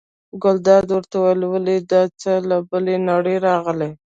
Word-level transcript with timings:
ګلداد 0.43 0.85
ورته 0.95 1.15
وویل: 1.19 1.41
ولې 1.47 1.75
دا 1.91 2.01
څه 2.21 2.31
له 2.49 2.57
بلې 2.69 2.95
نړۍ 3.09 3.37
راغلي. 3.47 3.91